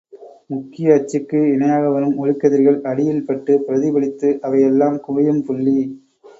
முக்கிய 0.49 0.93
அச்சுக்கு 0.93 1.39
இணையாக 1.47 1.89
வரும் 1.89 2.17
ஒளிக்கதிர்கள் 2.17 2.81
அடியில் 2.83 3.23
பட்டுப் 3.25 3.65
பிரதிபலித்து, 3.67 4.39
அவை 4.41 4.61
எல்லாம் 4.63 4.99
குவியும் 5.07 5.43
புள்ளி. 5.43 5.79